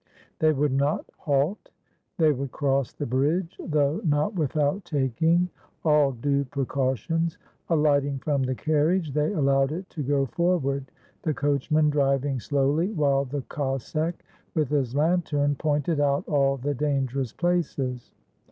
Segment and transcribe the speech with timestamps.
[0.39, 1.69] They would not halt;
[2.17, 5.47] they would cross the bridge though not without taking
[5.85, 7.37] all due precautions.
[7.69, 10.89] Alighting from the carriage, they allowed it to go forward,
[11.21, 14.23] the coachman driving slowly, while the Cossack,
[14.55, 18.11] with his lantern, pointed out all the dangerous places.